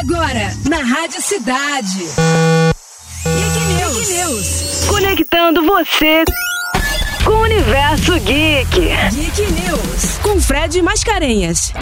[0.00, 1.98] Agora, na Rádio Cidade.
[3.24, 4.08] Geek News.
[4.08, 4.84] Geek News.
[4.88, 6.24] Conectando você
[7.24, 8.88] com o universo geek.
[9.12, 10.18] Geek News.
[10.22, 11.72] Com Fred Mascarenhas.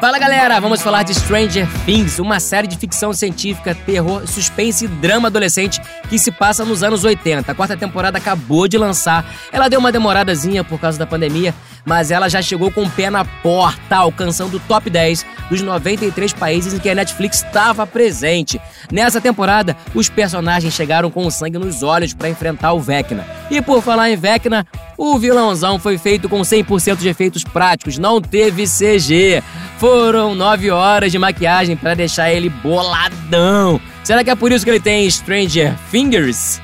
[0.00, 4.88] Fala galera, vamos falar de Stranger Things, uma série de ficção científica, terror, suspense e
[4.88, 7.50] drama adolescente que se passa nos anos 80.
[7.50, 9.28] A quarta temporada acabou de lançar.
[9.50, 11.52] Ela deu uma demoradazinha por causa da pandemia,
[11.84, 16.32] mas ela já chegou com o pé na porta, alcançando o top 10 dos 93
[16.32, 18.60] países em que a Netflix estava presente.
[18.92, 23.26] Nessa temporada, os personagens chegaram com sangue nos olhos para enfrentar o Vecna.
[23.50, 24.64] E por falar em Vecna,
[24.96, 29.42] o vilãozão foi feito com 100% de efeitos práticos, não teve CG.
[29.78, 33.80] Foram 9 horas de maquiagem para deixar ele boladão.
[34.02, 36.60] Será que é por isso que ele tem Stranger Fingers?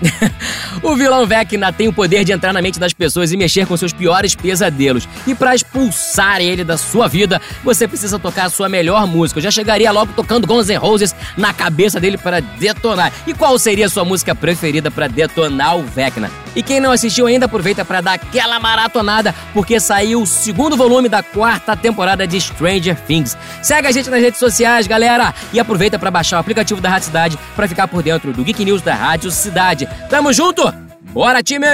[0.82, 3.76] o vilão Vecna tem o poder de entrar na mente das pessoas e mexer com
[3.76, 5.08] seus piores pesadelos.
[5.26, 9.38] E para expulsar ele da sua vida, você precisa tocar a sua melhor música.
[9.38, 13.12] Eu já chegaria logo tocando Guns N' Roses na cabeça dele para detonar.
[13.26, 16.30] E qual seria a sua música preferida para detonar o Vecna?
[16.54, 21.08] E quem não assistiu ainda, aproveita para dar aquela maratonada, porque saiu o segundo volume
[21.08, 23.36] da quarta temporada de Stranger Things.
[23.62, 27.06] Segue a gente nas redes sociais, galera, e aproveita para baixar o aplicativo da Rádio
[27.06, 29.87] Cidade para ficar por dentro do Geek News da Rádio Cidade.
[30.08, 30.72] Tamo junto?
[31.12, 31.66] Bora, time!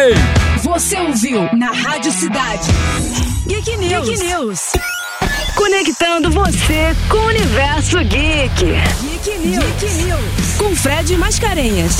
[0.62, 2.70] Você ouviu na Rádio Cidade.
[3.46, 4.08] Geek News.
[4.08, 4.60] Geek News.
[5.54, 8.50] Conectando você com o universo geek.
[8.54, 9.64] Geek News.
[9.80, 10.56] Geek News.
[10.58, 11.98] Com Fred Mascarenhas.